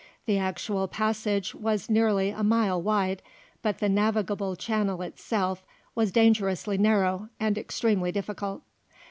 The 0.25 0.39
actual 0.39 0.87
passage 0.87 1.53
was 1.53 1.87
nearly 1.87 2.31
a 2.31 2.41
mile 2.41 2.81
wide, 2.81 3.21
but 3.61 3.77
the 3.77 3.87
navigable 3.87 4.55
channel 4.55 5.03
itself 5.03 5.63
was 5.93 6.11
dangerously 6.11 6.79
narrow 6.79 7.29
and 7.39 7.55
extremely 7.55 8.11
difficult. 8.11 8.63